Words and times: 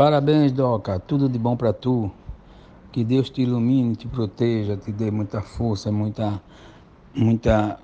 Parabéns, 0.00 0.50
Doca. 0.50 0.98
Tudo 0.98 1.28
de 1.28 1.38
bom 1.38 1.54
para 1.54 1.74
tu. 1.74 2.10
Que 2.90 3.04
Deus 3.04 3.28
te 3.28 3.42
ilumine, 3.42 3.94
te 3.94 4.08
proteja, 4.08 4.74
te 4.74 4.90
dê 4.90 5.10
muita 5.10 5.42
força, 5.42 5.92
muita, 5.92 6.40
muita 7.14 7.78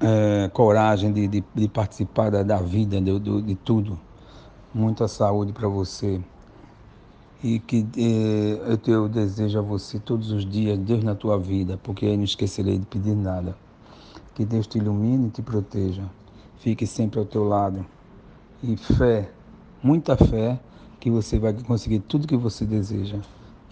é, 0.00 0.50
coragem 0.52 1.12
de, 1.12 1.28
de, 1.28 1.44
de, 1.54 1.68
participar 1.68 2.28
da, 2.28 2.42
da 2.42 2.56
vida, 2.56 3.00
de, 3.00 3.16
de, 3.20 3.54
tudo. 3.54 3.96
Muita 4.74 5.06
saúde 5.06 5.52
para 5.52 5.68
você. 5.68 6.20
E 7.40 7.60
que 7.60 7.86
é, 7.96 8.80
eu, 8.88 8.92
eu 8.92 9.08
desejo 9.08 9.60
a 9.60 9.62
você 9.62 10.00
todos 10.00 10.32
os 10.32 10.44
dias, 10.44 10.76
Deus 10.76 11.04
na 11.04 11.14
tua 11.14 11.38
vida, 11.38 11.78
porque 11.84 12.04
aí 12.04 12.16
não 12.16 12.24
esquecerei 12.24 12.80
de 12.80 12.86
pedir 12.86 13.14
nada. 13.14 13.56
Que 14.34 14.44
Deus 14.44 14.66
te 14.66 14.78
ilumine 14.78 15.28
e 15.28 15.30
te 15.30 15.40
proteja. 15.40 16.02
Fique 16.58 16.84
sempre 16.84 17.20
ao 17.20 17.24
teu 17.24 17.44
lado. 17.44 17.86
E 18.60 18.76
fé, 18.76 19.30
muita 19.80 20.16
fé, 20.16 20.58
que 21.00 21.10
você 21.10 21.38
vai 21.38 21.54
conseguir 21.54 22.00
tudo 22.00 22.28
que 22.28 22.36
você 22.36 22.66
deseja. 22.66 23.18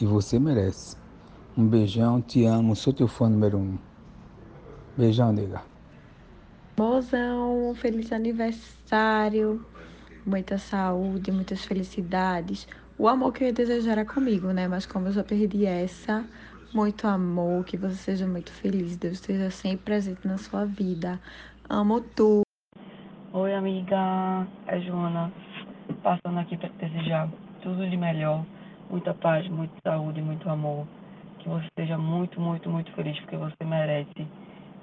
E 0.00 0.06
você 0.06 0.38
merece. 0.38 0.96
Um 1.56 1.66
beijão, 1.66 2.22
te 2.22 2.44
amo, 2.44 2.74
sou 2.74 2.92
teu 2.92 3.06
fã 3.06 3.28
número 3.28 3.58
um. 3.58 3.78
Beijão, 4.96 5.32
nega. 5.32 5.62
Mozão, 6.78 7.74
feliz 7.74 8.12
aniversário. 8.12 9.64
Muita 10.24 10.56
saúde, 10.56 11.30
muitas 11.30 11.64
felicidades. 11.64 12.66
O 12.96 13.06
amor 13.06 13.32
que 13.32 13.44
eu 13.44 13.48
ia 13.48 13.52
desejar 13.52 13.92
era 13.92 14.04
comigo, 14.04 14.50
né? 14.52 14.66
Mas 14.66 14.86
como 14.86 15.08
eu 15.08 15.12
já 15.12 15.22
perdi 15.22 15.66
essa, 15.66 16.24
muito 16.72 17.06
amor, 17.06 17.64
que 17.64 17.76
você 17.76 17.94
seja 17.94 18.26
muito 18.26 18.52
feliz, 18.52 18.96
Deus 18.96 19.14
esteja 19.14 19.50
sempre 19.50 19.84
presente 19.84 20.26
na 20.26 20.38
sua 20.38 20.64
vida. 20.64 21.20
Amo 21.68 22.00
tu. 22.00 22.42
Oi, 23.32 23.54
amiga. 23.54 24.46
É 24.66 24.80
Joana. 24.80 25.32
Passando 26.02 26.38
aqui 26.38 26.56
para 26.56 26.68
te 26.68 26.86
desejar 26.86 27.28
tudo 27.62 27.88
de 27.88 27.96
melhor 27.96 28.44
muita 28.88 29.12
paz, 29.14 29.48
muita 29.48 29.74
saúde, 29.82 30.20
muito 30.20 30.48
amor. 30.48 30.86
Que 31.40 31.48
você 31.48 31.66
seja 31.78 31.98
muito, 31.98 32.40
muito, 32.40 32.68
muito 32.68 32.90
feliz, 32.92 33.18
porque 33.20 33.36
você 33.36 33.64
merece. 33.64 34.26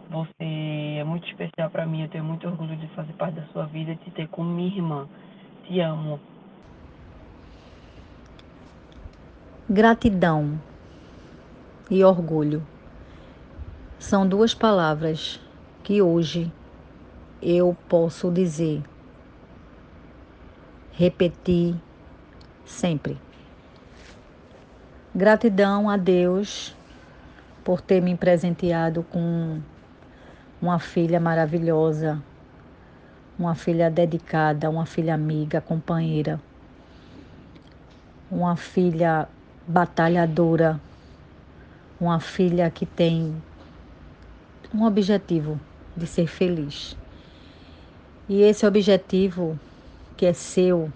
Você 0.10 0.98
é 1.00 1.04
muito 1.04 1.28
especial 1.28 1.70
para 1.70 1.86
mim. 1.86 2.04
Eu 2.04 2.10
tenho 2.10 2.24
muito 2.24 2.48
orgulho 2.48 2.76
de 2.78 2.88
fazer 2.90 3.14
parte 3.14 3.36
da 3.36 3.46
sua 3.48 3.66
vida 3.66 3.92
e 3.92 3.98
te 3.98 4.12
ter 4.12 4.28
como 4.30 4.50
minha 4.50 4.76
irmã. 4.76 5.08
Te 5.66 5.80
amo. 5.80 6.20
Gratidão 9.68 10.60
e 11.90 12.04
orgulho 12.04 12.62
são 13.98 14.28
duas 14.28 14.54
palavras 14.54 15.40
que 15.84 16.02
hoje 16.02 16.52
eu 17.42 17.76
posso 17.90 18.32
dizer, 18.32 18.84
repetir 20.98 21.76
sempre. 22.66 23.18
Gratidão 25.14 25.90
a 25.90 25.98
Deus 25.98 26.74
por 27.64 27.82
ter 27.82 28.02
me 28.02 28.16
presenteado 28.16 29.04
com 29.04 29.60
uma 30.62 30.80
filha 30.80 31.20
maravilhosa, 31.20 32.22
uma 33.38 33.56
filha 33.56 33.90
dedicada, 33.92 34.70
uma 34.70 34.86
filha 34.86 35.14
amiga, 35.14 35.60
companheira, 35.60 36.40
uma 38.32 38.56
filha 38.56 39.28
batalhadora, 39.68 40.80
uma 42.00 42.20
filha 42.22 42.70
que 42.70 42.86
tem 42.86 43.36
um 44.74 44.86
objetivo 44.86 45.60
de 45.96 46.08
ser 46.08 46.28
feliz. 46.28 46.96
E 48.30 48.42
esse 48.42 48.66
objetivo 48.66 49.60
que 50.18 50.26
é 50.26 50.34
seu 50.34 50.92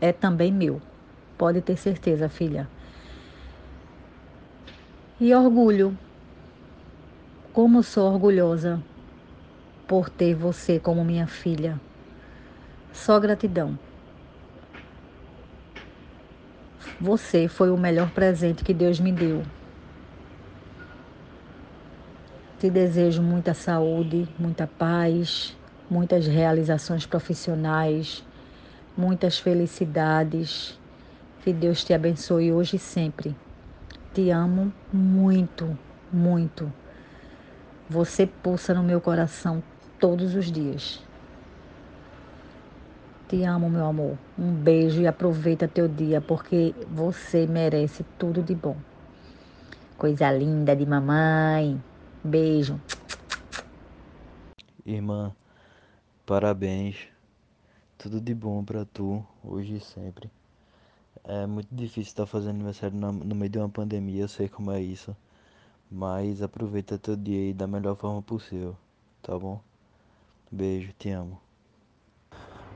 é 0.00 0.12
também 0.12 0.52
meu. 0.52 0.80
Pode 1.36 1.60
ter 1.60 1.76
certeza, 1.76 2.28
filha. 2.28 2.68
E 5.20 5.34
orgulho. 5.34 5.96
Como 7.52 7.82
sou 7.82 8.12
orgulhosa 8.12 8.82
por 9.86 10.08
ter 10.08 10.34
você 10.34 10.78
como 10.78 11.04
minha 11.04 11.26
filha. 11.26 11.80
Só 12.92 13.18
gratidão. 13.18 13.78
Você 17.00 17.48
foi 17.48 17.70
o 17.70 17.76
melhor 17.76 18.10
presente 18.10 18.62
que 18.62 18.74
Deus 18.74 19.00
me 19.00 19.12
deu. 19.12 19.42
Te 22.58 22.68
desejo 22.68 23.22
muita 23.22 23.54
saúde, 23.54 24.28
muita 24.38 24.66
paz, 24.66 25.56
muitas 25.90 26.26
realizações 26.26 27.06
profissionais, 27.06 28.24
muitas 28.96 29.38
felicidades 29.38 30.78
que 31.42 31.52
Deus 31.52 31.84
te 31.84 31.94
abençoe 31.94 32.52
hoje 32.52 32.76
e 32.76 32.78
sempre. 32.78 33.34
Te 34.12 34.30
amo 34.30 34.72
muito, 34.92 35.78
muito. 36.12 36.72
Você 37.88 38.26
pulsa 38.26 38.74
no 38.74 38.82
meu 38.82 39.00
coração 39.00 39.62
todos 39.98 40.34
os 40.34 40.50
dias. 40.50 41.02
Te 43.28 43.44
amo, 43.44 43.68
meu 43.68 43.84
amor. 43.84 44.16
Um 44.38 44.52
beijo 44.52 45.02
e 45.02 45.06
aproveita 45.06 45.68
teu 45.68 45.86
dia, 45.86 46.20
porque 46.20 46.74
você 46.90 47.46
merece 47.46 48.04
tudo 48.18 48.42
de 48.42 48.54
bom. 48.54 48.76
Coisa 49.98 50.30
linda 50.30 50.74
de 50.74 50.86
mamãe. 50.86 51.78
Beijo. 52.24 52.80
Irmã, 54.86 55.34
parabéns. 56.28 57.08
Tudo 57.96 58.20
de 58.20 58.34
bom 58.34 58.62
para 58.62 58.84
tu, 58.84 59.24
hoje 59.42 59.76
e 59.76 59.80
sempre. 59.80 60.30
É 61.24 61.46
muito 61.46 61.74
difícil 61.74 62.02
estar 62.02 62.26
fazendo 62.26 62.56
aniversário 62.56 62.94
no 62.98 63.34
meio 63.34 63.50
de 63.50 63.58
uma 63.58 63.68
pandemia, 63.70 64.24
eu 64.24 64.28
sei 64.28 64.46
como 64.46 64.70
é 64.70 64.78
isso. 64.78 65.16
Mas 65.90 66.42
aproveita 66.42 66.98
teu 66.98 67.16
dia 67.16 67.38
aí 67.40 67.54
da 67.54 67.66
melhor 67.66 67.96
forma 67.96 68.20
possível, 68.20 68.76
tá 69.22 69.38
bom? 69.38 69.58
Beijo, 70.52 70.92
te 70.98 71.08
amo. 71.10 71.40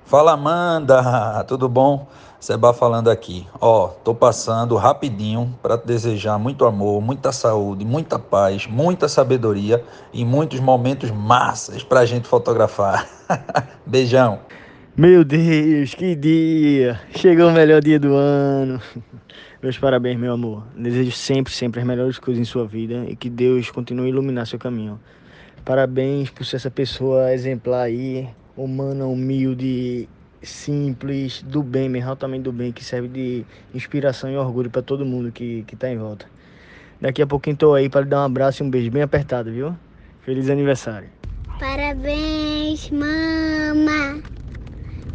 Fala 0.04 0.32
Amanda, 0.32 1.44
tudo 1.48 1.68
bom? 1.68 2.06
Seba 2.38 2.72
falando 2.72 3.08
aqui. 3.08 3.46
Ó, 3.60 3.88
tô 3.88 4.14
passando 4.14 4.76
rapidinho 4.76 5.54
para 5.62 5.78
te 5.78 5.86
desejar 5.86 6.38
muito 6.38 6.64
amor, 6.64 7.00
muita 7.00 7.30
saúde, 7.30 7.84
muita 7.84 8.18
paz, 8.18 8.66
muita 8.66 9.08
sabedoria 9.08 9.82
e 10.12 10.24
muitos 10.24 10.58
momentos 10.58 11.10
massas 11.10 11.84
pra 11.84 12.04
gente 12.04 12.26
fotografar. 12.26 13.08
Beijão. 13.86 14.40
Meu 14.96 15.24
Deus, 15.24 15.94
que 15.94 16.14
dia! 16.14 17.00
Chegou 17.16 17.48
o 17.48 17.52
melhor 17.52 17.80
dia 17.80 17.98
do 17.98 18.14
ano. 18.14 18.82
Meus 19.62 19.78
parabéns, 19.78 20.18
meu 20.18 20.32
amor. 20.32 20.64
Desejo 20.76 21.12
sempre, 21.12 21.52
sempre 21.52 21.80
as 21.80 21.86
melhores 21.86 22.18
coisas 22.18 22.42
em 22.42 22.44
sua 22.44 22.66
vida 22.66 23.04
e 23.08 23.14
que 23.14 23.30
Deus 23.30 23.70
continue 23.70 24.06
a 24.06 24.08
iluminar 24.08 24.46
seu 24.46 24.58
caminho. 24.58 25.00
Parabéns 25.64 26.28
por 26.28 26.44
ser 26.44 26.56
essa 26.56 26.70
pessoa 26.70 27.32
exemplar 27.32 27.82
aí, 27.82 28.28
humana, 28.56 29.06
humilde, 29.06 30.08
simples, 30.42 31.42
do 31.42 31.62
bem, 31.62 31.88
mesmo, 31.88 32.10
altamente 32.10 32.42
do 32.42 32.52
bem, 32.52 32.72
que 32.72 32.84
serve 32.84 33.08
de 33.08 33.44
inspiração 33.74 34.30
e 34.30 34.36
orgulho 34.36 34.70
para 34.70 34.82
todo 34.82 35.04
mundo 35.04 35.30
que, 35.32 35.62
que 35.66 35.76
tá 35.76 35.90
em 35.90 35.96
volta. 35.96 36.26
Daqui 37.00 37.20
a 37.22 37.26
pouquinho 37.26 37.56
tô 37.56 37.74
aí 37.74 37.88
para 37.88 38.02
lhe 38.02 38.08
dar 38.08 38.20
um 38.20 38.24
abraço 38.24 38.62
e 38.62 38.66
um 38.66 38.70
beijo 38.70 38.90
bem 38.90 39.02
apertado, 39.02 39.50
viu? 39.50 39.74
Feliz 40.20 40.48
aniversário. 40.48 41.08
Parabéns, 41.58 42.90
mama. 42.90 44.22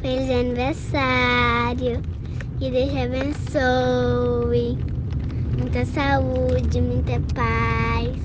Feliz 0.02 0.30
aniversário. 0.30 2.02
Que 2.60 2.72
Deus 2.72 2.92
te 2.92 3.00
abençoe. 3.00 4.78
Muita 5.58 5.86
saúde, 5.86 6.82
muita 6.82 7.22
paz. 7.34 8.18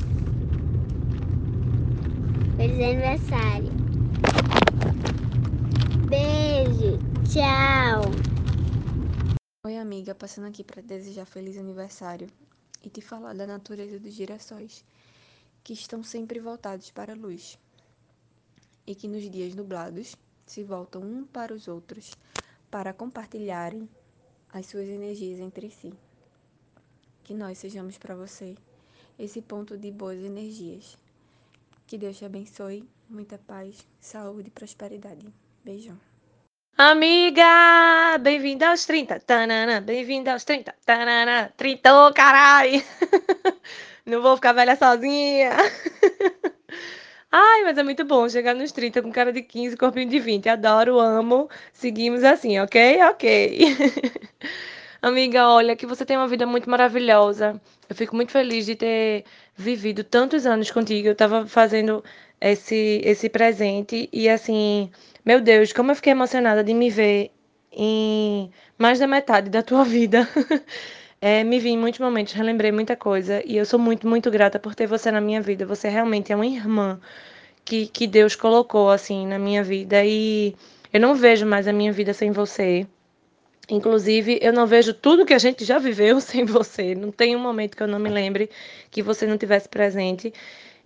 Feliz 2.57 2.81
aniversário. 2.81 3.73
Beijo. 6.09 6.99
Tchau. 7.33 8.03
Oi, 9.65 9.79
amiga, 9.79 10.15
passando 10.15 10.49
aqui 10.49 10.63
para 10.63 10.83
desejar 10.83 11.25
feliz 11.25 11.57
aniversário 11.57 12.29
e 12.85 12.91
te 12.91 13.01
falar 13.01 13.33
da 13.33 13.47
natureza 13.47 13.99
dos 13.99 14.13
girassóis, 14.13 14.85
que 15.65 15.73
estão 15.73 16.03
sempre 16.03 16.39
voltados 16.41 16.91
para 16.91 17.15
a 17.15 17.17
luz 17.17 17.59
e 18.87 18.95
que 18.95 19.09
nos 19.09 19.31
dias 19.31 19.55
nublados 19.55 20.15
se 20.45 20.63
voltam 20.63 21.01
um 21.01 21.25
para 21.25 21.55
os 21.55 21.69
outros 21.69 22.13
para 22.71 22.93
compartilharem 22.93 23.89
as 24.53 24.67
suas 24.67 24.87
energias 24.87 25.41
entre 25.41 25.71
si. 25.71 25.91
Que 27.25 27.33
nós 27.33 27.57
sejamos 27.57 27.97
para 27.97 28.15
você 28.15 28.55
esse 29.19 29.41
ponto 29.41 29.79
de 29.79 29.91
boas 29.91 30.19
energias. 30.19 30.99
Que 31.87 31.97
Deus 31.97 32.19
te 32.19 32.27
abençoe, 32.27 32.87
muita 33.09 33.39
paz, 33.39 33.89
saúde 33.99 34.49
e 34.49 34.51
prosperidade. 34.51 35.33
Beijão. 35.65 36.12
Amiga, 36.77 38.19
bem-vinda 38.21 38.69
aos 38.69 38.85
30. 38.87 39.21
Tanana, 39.21 39.81
bem-vinda 39.81 40.33
aos 40.33 40.43
30. 40.45 40.75
Tanana, 40.85 41.53
30, 41.57 42.13
caralho. 42.15 42.83
Não 44.07 44.21
vou 44.23 44.37
ficar 44.37 44.53
velha 44.53 44.75
sozinha. 44.75 45.51
Ai, 47.31 47.65
mas 47.65 47.79
é 47.79 47.83
muito 47.83 48.05
bom 48.05 48.29
chegar 48.29 48.55
nos 48.55 48.73
30 48.73 49.03
com 49.03 49.13
cara 49.13 49.33
de 49.33 49.43
15, 49.43 49.77
corpinho 49.77 50.09
de 50.09 50.19
20. 50.19 50.49
Adoro, 50.49 50.99
amo. 50.99 51.49
Seguimos 51.73 52.25
assim, 52.25 52.59
ok? 52.59 53.03
Ok. 53.05 53.61
Amiga, 55.01 55.49
olha, 55.49 55.77
que 55.77 55.87
você 55.87 56.05
tem 56.05 56.17
uma 56.17 56.29
vida 56.29 56.47
muito 56.47 56.69
maravilhosa. 56.71 57.61
Eu 57.89 57.97
fico 57.97 58.15
muito 58.17 58.33
feliz 58.33 58.67
de 58.67 58.77
ter 58.77 59.25
vivido 59.57 60.05
tantos 60.05 60.47
anos 60.47 60.71
contigo. 60.71 61.09
Eu 61.09 61.15
tava 61.17 61.47
fazendo 61.47 62.03
esse, 62.43 63.01
esse 63.05 63.29
presente 63.29 64.09
e 64.13 64.29
assim, 64.29 64.91
meu 65.25 65.41
Deus, 65.41 65.73
como 65.73 65.93
eu 65.93 65.97
fiquei 65.97 66.11
emocionada 66.13 66.65
de 66.65 66.75
me 66.75 66.91
ver 66.91 67.31
em 67.71 68.51
mais 68.77 68.99
da 68.99 69.07
metade 69.07 69.49
da 69.49 69.63
tua 69.63 69.85
vida. 69.87 70.29
É, 71.21 71.45
me 71.45 71.61
vi 71.61 71.71
em 71.71 71.79
muitos 71.79 72.01
momentos, 72.01 72.33
relembrei 72.33 72.73
muita 72.73 72.97
coisa 72.97 73.41
e 73.47 73.57
eu 73.57 73.65
sou 73.65 73.79
muito, 73.79 74.09
muito 74.09 74.29
grata 74.29 74.59
por 74.59 74.75
ter 74.75 74.89
você 74.89 75.09
na 75.13 75.21
minha 75.21 75.41
vida. 75.41 75.65
Você 75.65 75.89
realmente 75.89 76.33
é 76.33 76.37
uma 76.37 76.45
irmã 76.45 77.01
que, 77.65 77.87
que 77.87 78.09
Deus 78.09 78.35
colocou 78.35 78.91
assim 78.91 79.25
na 79.25 79.39
minha 79.39 79.63
vida 79.63 80.05
e 80.05 80.57
eu 80.93 81.01
não 81.01 81.15
vejo 81.15 81.47
mais 81.47 81.69
a 81.69 81.73
minha 81.73 81.93
vida 81.93 82.13
sem 82.13 82.33
você. 82.33 82.85
Inclusive, 83.71 84.41
eu 84.43 84.53
não 84.53 84.67
vejo 84.67 84.93
tudo 84.93 85.25
que 85.25 85.33
a 85.33 85.39
gente 85.39 85.65
já 85.65 85.79
viveu 85.79 86.19
sem 86.21 86.45
você. 86.45 86.93
Não 86.97 87.13
tem 87.13 87.37
um 87.37 87.41
momento 87.41 87.77
que 87.77 87.83
eu 87.85 87.87
não 87.87 88.01
me 88.01 88.11
lembre 88.11 88.51
que 88.91 89.01
você 89.01 89.25
não 89.25 89.39
tivesse 89.39 89.69
presente. 89.69 90.35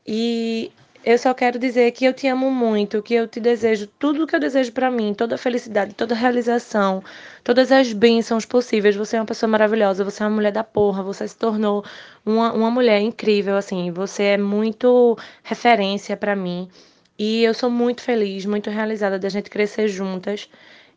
E 0.07 0.71
eu 1.07 1.17
só 1.17 1.33
quero 1.33 1.57
dizer 1.57 1.93
que 1.93 2.05
eu 2.05 2.13
te 2.13 2.27
amo 2.27 2.51
muito, 2.51 3.01
que 3.01 3.15
eu 3.15 3.29
te 3.29 3.39
desejo 3.39 3.87
tudo 3.97 4.25
o 4.25 4.27
que 4.27 4.35
eu 4.35 4.41
desejo 4.41 4.73
para 4.73 4.91
mim, 4.91 5.15
toda 5.15 5.37
a 5.37 5.39
felicidade, 5.39 5.95
toda 5.95 6.17
a 6.17 6.19
realização, 6.19 7.01
todas 7.45 7.71
as 7.71 7.93
bênçãos 7.93 8.45
possíveis. 8.45 8.97
Você 8.97 9.17
é 9.17 9.21
uma 9.21 9.25
pessoa 9.27 9.49
maravilhosa, 9.49 10.03
você 10.03 10.25
é 10.25 10.27
uma 10.27 10.35
mulher 10.35 10.51
da 10.51 10.65
porra, 10.65 11.05
você 11.05 11.29
se 11.29 11.37
tornou 11.37 11.85
uma, 12.25 12.53
uma 12.53 12.73
mulher 12.73 13.01
incrível, 13.01 13.57
assim. 13.57 13.93
Você 13.93 14.25
é 14.25 14.37
muito 14.37 15.17
referência 15.45 16.17
para 16.17 16.35
mim. 16.35 16.69
E 17.17 17.45
eu 17.45 17.55
sou 17.55 17.71
muito 17.71 18.03
feliz, 18.03 18.45
muito 18.45 18.69
realizada 18.69 19.17
da 19.17 19.29
gente 19.29 19.49
crescer 19.49 19.87
juntas. 19.87 20.49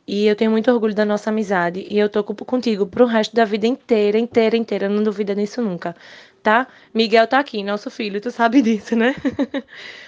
E 0.07 0.25
eu 0.25 0.35
tenho 0.35 0.49
muito 0.49 0.71
orgulho 0.71 0.95
da 0.95 1.05
nossa 1.05 1.29
amizade. 1.29 1.85
E 1.87 1.99
eu 1.99 2.09
tô 2.09 2.23
contigo 2.23 2.87
pro 2.87 3.05
resto 3.05 3.35
da 3.35 3.45
vida 3.45 3.67
inteira, 3.67 4.17
inteira, 4.17 4.57
inteira. 4.57 4.89
Não 4.89 5.03
duvida 5.03 5.35
nisso 5.35 5.61
nunca 5.61 5.95
tá? 6.39 6.67
Miguel 6.93 7.27
tá 7.27 7.39
aqui, 7.39 7.63
nosso 7.63 7.89
filho, 7.91 8.21
tu 8.21 8.31
sabe 8.31 8.61
disso, 8.63 8.95
né? 8.95 9.15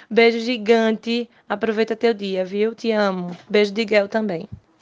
Beijo 0.09 0.39
gigante. 0.39 1.29
Aproveita 1.47 1.95
teu 1.95 2.13
dia, 2.13 2.45
viu? 2.45 2.75
Te 2.75 2.91
amo. 2.91 3.35
Beijo 3.49 3.71
de 3.73 3.81
Miguel 3.81 4.07
também. 4.07 4.47